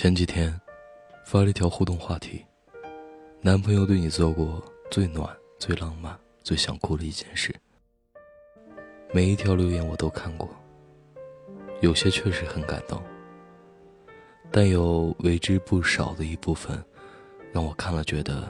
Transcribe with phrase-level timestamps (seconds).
[0.00, 0.56] 前几天
[1.24, 2.46] 发了一条互动话题：
[3.40, 5.28] 男朋友对你做过最暖、
[5.58, 7.52] 最浪漫、最想哭的一件事。
[9.12, 10.48] 每一条留言我都看过，
[11.80, 13.02] 有些确实很感动，
[14.52, 16.80] 但有为之不少的一部分，
[17.52, 18.48] 让我看了觉得，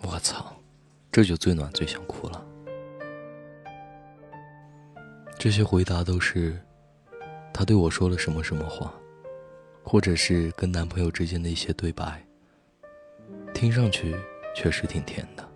[0.00, 0.56] 我操，
[1.10, 2.42] 这就最暖、最想哭了。
[5.38, 6.58] 这些回答都是
[7.52, 8.90] 他对我说了什么什么话。
[9.82, 12.24] 或者是跟男朋友之间的一些对白，
[13.52, 14.16] 听上去
[14.54, 15.48] 确实挺甜的。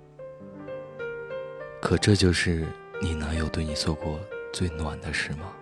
[1.80, 2.66] 可这就是
[3.00, 4.18] 你男友对你做过
[4.52, 5.52] 最暖的事吗？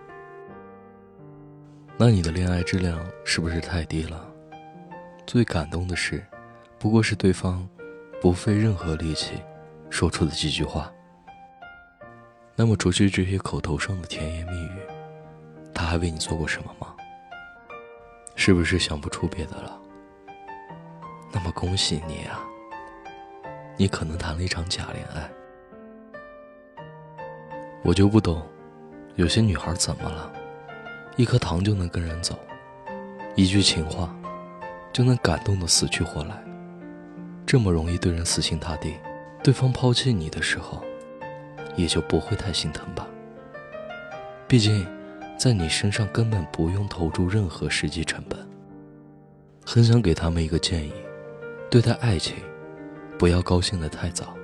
[1.97, 4.27] 那你的恋爱质量是不是太低了？
[5.27, 6.25] 最感动的事，
[6.77, 7.67] 不过是对方
[8.21, 9.35] 不费任何力气
[9.89, 10.91] 说出的几句话。
[12.55, 14.79] 那么，除去这些口头上的甜言蜜语，
[15.73, 16.94] 他还为你做过什么吗？
[18.35, 19.81] 是不是想不出别的了？
[21.31, 22.43] 那么恭喜你啊！
[23.77, 25.29] 你可能谈了一场假恋爱。
[27.81, 28.45] 我就不懂，
[29.15, 30.31] 有些女孩怎么了？
[31.15, 32.37] 一颗糖就能跟人走，
[33.35, 34.13] 一句情话
[34.91, 36.35] 就能感动的死去活来，
[37.45, 38.95] 这么容易对人死心塌地，
[39.41, 40.83] 对方抛弃你的时候，
[41.75, 43.07] 也就不会太心疼吧？
[44.47, 44.94] 毕竟。
[45.37, 48.39] 在你身上根本不用投注任何实际成本。
[49.65, 50.93] 很想给他们一个建议：
[51.69, 52.35] 对待爱情，
[53.17, 54.35] 不要高兴得太早。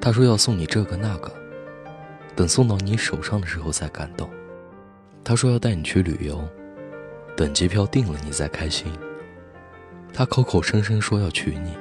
[0.00, 1.32] 他说要送你这个那个，
[2.34, 4.28] 等送到你手上的时候再感动。
[5.24, 6.46] 他说要带你去旅游，
[7.36, 8.92] 等机票定了你再开心。
[10.12, 11.72] 他口口声声说要娶你，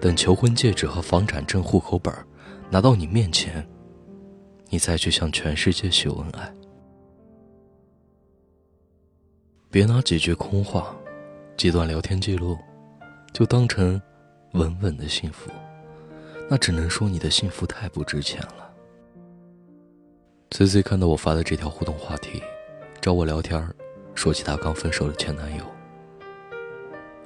[0.00, 2.14] 等求婚戒指和房产证、户口本
[2.70, 3.66] 拿到你面前，
[4.68, 6.52] 你再去向全世界秀恩爱。
[9.72, 10.94] 别拿几句空话、
[11.56, 12.58] 几段聊天记录，
[13.32, 13.98] 就当成
[14.52, 15.50] 稳稳的幸福，
[16.46, 18.70] 那只能说你的幸福太不值钱了。
[20.50, 22.42] C C 看到我发的这条互动话题，
[23.00, 23.74] 找我聊天儿，
[24.14, 25.64] 说起她刚分手的前男友。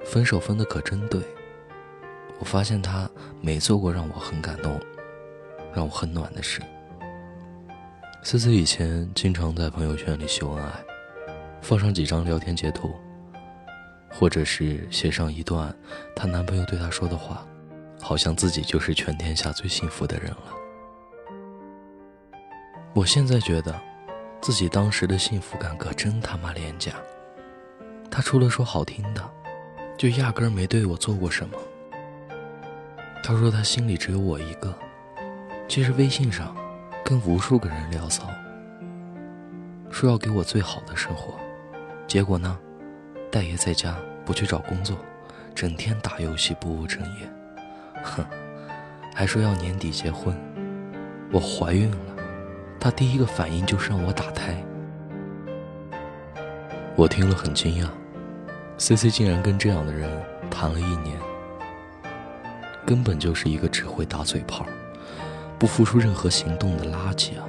[0.04, 1.21] 分手分的可真对，
[2.38, 3.10] 我发现他
[3.41, 4.81] 没做过让我很感动、
[5.75, 6.60] 让我很暖的事。
[8.22, 10.96] C C 以前经常在朋友圈里秀恩爱。
[11.61, 12.94] 放上几张聊天截图，
[14.11, 15.75] 或者是写上一段
[16.15, 17.47] 她男朋友对她说的话，
[18.00, 20.55] 好像自己就是全天下最幸福的人了。
[22.95, 23.78] 我现在觉得，
[24.41, 26.93] 自己当时的幸福感可真他妈廉价。
[28.11, 29.31] 他除了说好听的，
[29.99, 31.59] 就压根儿没对我做过什么。
[33.22, 34.72] 他说他心里只有我一个，
[35.69, 36.56] 其实微信上
[37.05, 38.31] 跟无数个人聊骚，
[39.91, 41.34] 说要给我最好的生活。
[42.06, 42.56] 结果呢？
[43.33, 44.97] 戴爷在家，不去找工作，
[45.55, 47.28] 整天打游戏，不务正业。
[48.03, 48.25] 哼，
[49.12, 50.34] 还说要年底结婚。
[51.33, 51.97] 我怀孕了，
[52.78, 54.55] 他第一个反应就是让我打胎。
[56.95, 57.89] 我听了很惊讶
[58.78, 60.09] ，C C 竟然跟这样的人
[60.49, 61.19] 谈了一年，
[62.87, 64.65] 根本就是一个只会打嘴炮、
[65.59, 67.45] 不付出任何行动的垃圾啊！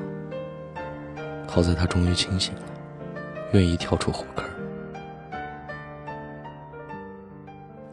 [1.47, 2.62] 好在他终于清醒了，
[3.53, 4.46] 愿意跳出火坑。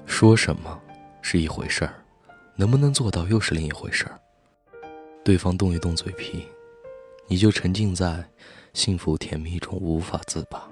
[0.06, 0.80] 说什么
[1.22, 1.94] 是一回事儿，
[2.56, 4.18] 能不能做到又是另一回事儿。
[5.24, 6.46] 对方动一动嘴皮，
[7.26, 8.24] 你就沉浸在
[8.72, 10.68] 幸福甜蜜中无法自拔。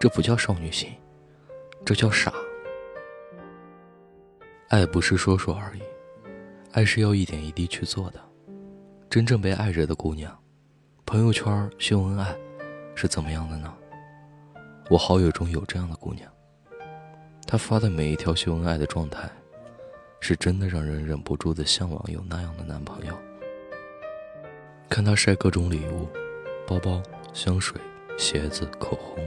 [0.00, 0.90] 这不叫少女心，
[1.84, 2.32] 这叫傻。
[4.68, 5.82] 爱不是说说而已，
[6.72, 8.20] 爱是要一点一滴去做的。
[9.10, 10.38] 真正被爱着的姑娘，
[11.04, 12.36] 朋友圈秀恩爱
[13.00, 13.72] 是怎么样的呢？
[14.90, 16.28] 我好友中有这样的姑娘。
[17.46, 19.30] 她发的每一条秀恩爱的状态，
[20.18, 23.16] 是真的让人忍不住的向往有那样的男朋友。
[24.88, 26.08] 看他晒各种礼物，
[26.66, 27.00] 包包、
[27.32, 27.80] 香水、
[28.18, 29.24] 鞋子、口红，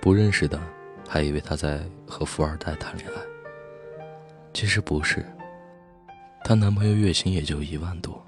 [0.00, 0.56] 不认识的
[1.08, 3.20] 还以为他在和富二代谈恋爱。
[4.52, 5.26] 其实不是，
[6.44, 8.24] 她男朋友月薪也就一万多，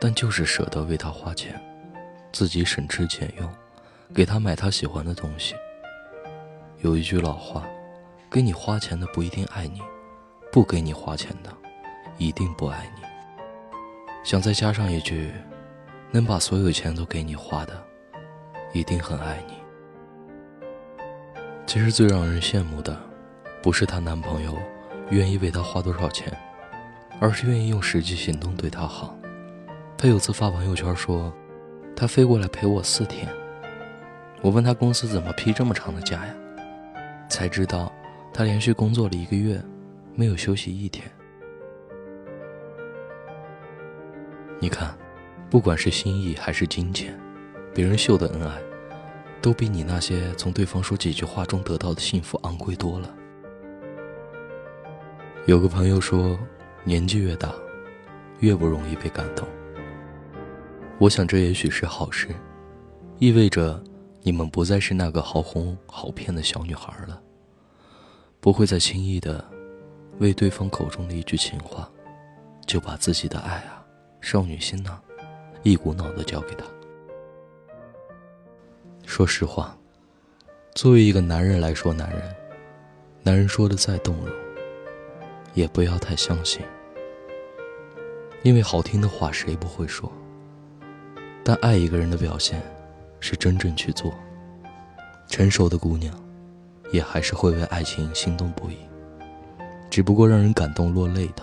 [0.00, 1.60] 但就是舍得为她花钱，
[2.32, 3.48] 自己省吃俭用，
[4.14, 5.54] 给她买她喜欢的东西。
[6.80, 7.64] 有一句老话。
[8.30, 9.80] 给你花钱的不一定爱你，
[10.52, 11.50] 不给你花钱的，
[12.18, 13.02] 一定不爱你。
[14.22, 15.32] 想再加上一句，
[16.10, 17.82] 能把所有钱都给你花的，
[18.74, 19.54] 一定很爱你。
[21.66, 22.94] 其实最让人羡慕的，
[23.62, 24.58] 不是她男朋友
[25.08, 26.30] 愿意为她花多少钱，
[27.20, 29.16] 而是愿意用实际行动对她好。
[29.96, 31.32] 她有次发朋友圈说，
[31.98, 33.28] 他飞过来陪我四天。
[34.40, 36.32] 我问他公司怎么批这么长的假呀？
[37.28, 37.92] 才知道
[38.32, 39.60] 他连续工作了一个月，
[40.14, 41.04] 没有休息一天。
[44.60, 44.96] 你看，
[45.50, 47.18] 不管是心意还是金钱，
[47.74, 48.56] 别人秀的恩爱，
[49.42, 53.12] 都比你那些从对方说几句话中得到的幸福昂贵多了。
[55.46, 56.38] 有个朋友说，
[56.84, 57.52] 年纪越大，
[58.38, 59.48] 越不容易被感动。
[60.98, 62.28] 我想这也许是好事，
[63.18, 63.80] 意味着
[64.22, 67.22] 你们不再是那个好哄好骗的小女孩了，
[68.40, 69.44] 不会再轻易的
[70.18, 71.88] 为对方口中的一句情话，
[72.66, 73.84] 就把自己的爱啊、
[74.20, 74.98] 少女心呐，
[75.62, 76.64] 一股脑的交给他。
[79.06, 79.78] 说实话，
[80.74, 82.34] 作为一个男人来说，男人，
[83.22, 84.34] 男人说的再动容。
[85.54, 86.62] 也不要太相信，
[88.42, 90.12] 因为好听的话谁不会说。
[91.44, 92.62] 但爱一个人的表现，
[93.20, 94.12] 是真正去做。
[95.28, 96.14] 成熟的姑娘，
[96.92, 98.76] 也还是会为爱情心动不已。
[99.90, 101.42] 只不过让人感动落泪的，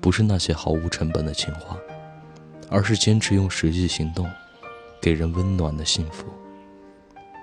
[0.00, 1.76] 不是那些毫无成本的情话，
[2.70, 4.30] 而是坚持用实际行动，
[5.00, 6.26] 给人温暖的幸福。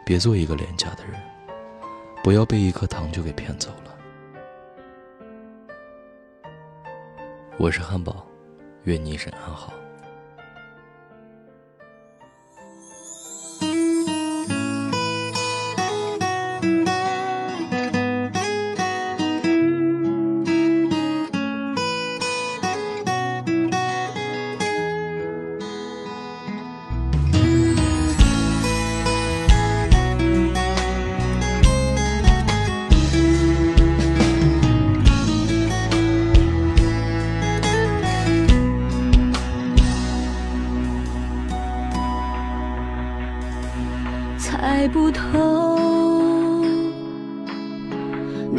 [0.06, 1.14] 别做一个廉价的人，
[2.24, 3.96] 不要被一颗糖就给骗走了。
[7.58, 8.26] 我是汉堡，
[8.84, 9.74] 愿你一生安好。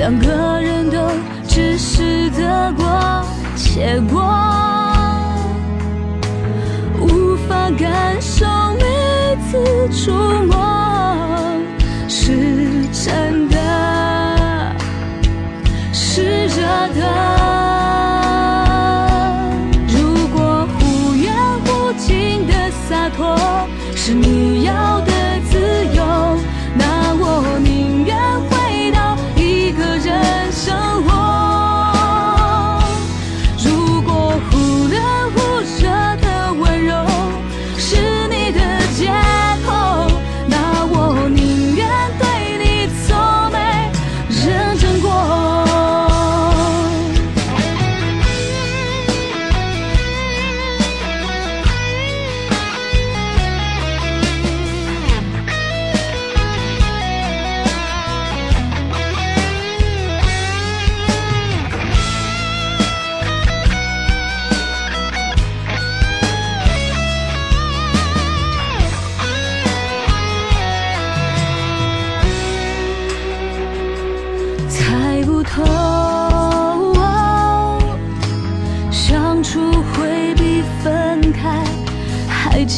[0.00, 0.96] 两个人都
[1.46, 3.22] 只是得过
[3.54, 4.18] 且过，
[6.98, 8.46] 无法感受
[8.78, 9.58] 每次
[9.92, 10.10] 触
[10.46, 10.56] 摸
[12.08, 12.32] 是
[12.94, 13.39] 真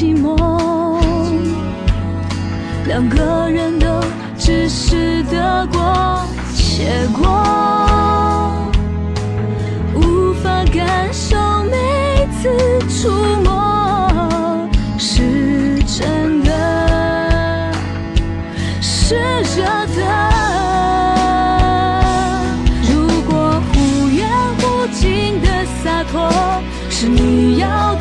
[0.03, 0.37] 寂寞，
[2.87, 3.87] 两个人都
[4.37, 7.23] 只是得过且过，
[9.95, 11.37] 无法感受
[11.71, 12.51] 每次
[12.89, 13.13] 触
[13.45, 14.69] 摸
[14.99, 17.73] 是真的，
[18.81, 19.15] 是
[19.55, 20.03] 热的。
[22.91, 24.27] 如果忽远
[24.59, 25.47] 忽近的
[25.85, 26.29] 洒脱
[26.91, 27.92] 是你要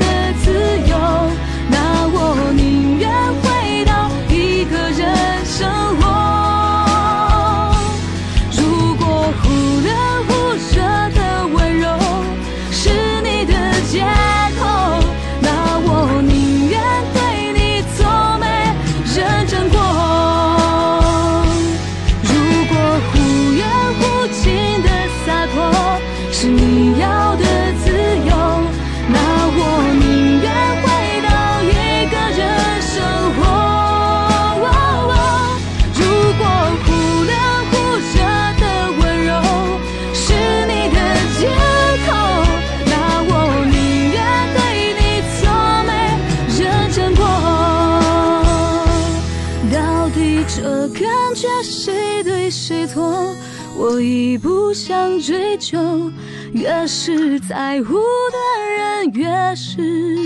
[54.01, 56.11] 已不想追究。
[56.53, 58.37] 越是在乎的
[58.77, 60.17] 人，越是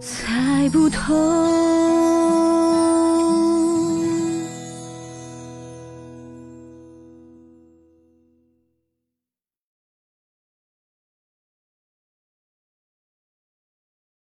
[0.00, 1.83] 猜不透。